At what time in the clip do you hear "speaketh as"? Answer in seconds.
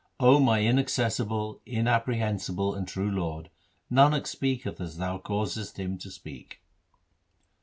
4.25-4.97